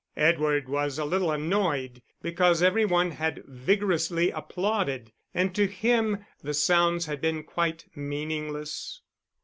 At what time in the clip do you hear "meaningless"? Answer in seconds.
7.95-9.03